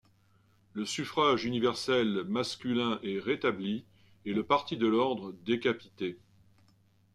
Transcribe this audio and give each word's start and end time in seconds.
Le 0.73 0.83
suffrage 0.83 1.45
universel 1.45 2.23
masculin 2.23 2.99
est 3.03 3.19
rétabli 3.19 3.85
et 4.25 4.33
le 4.33 4.43
parti 4.43 4.75
de 4.75 4.87
l'ordre 4.87 5.31
décapité. 5.45 6.17